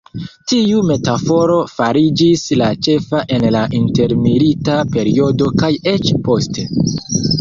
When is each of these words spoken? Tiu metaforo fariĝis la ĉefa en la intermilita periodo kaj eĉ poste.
Tiu 0.51 0.77
metaforo 0.91 1.57
fariĝis 1.73 2.45
la 2.61 2.69
ĉefa 2.87 3.21
en 3.37 3.45
la 3.57 3.63
intermilita 3.81 4.79
periodo 4.97 5.51
kaj 5.65 5.71
eĉ 5.93 6.15
poste. 6.31 6.67